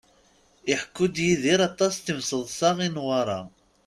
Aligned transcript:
Iḥekku-d 0.71 1.15
Yidir 1.25 1.59
aṭas 1.69 1.93
timseḍṣa 1.97 2.71
i 2.87 2.89
Newwara. 2.89 3.39